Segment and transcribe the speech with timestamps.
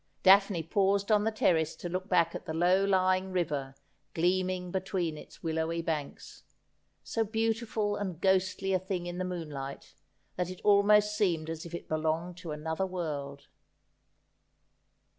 [0.23, 3.75] Daphne paused on the terrace to look back at the low lying river
[4.15, 6.41] gleam ing between its willowy banks—
[7.03, 9.93] so beautiful and ghostly a thing in the moonlight
[10.37, 13.45] that it almost seemed as if it belonged to another world.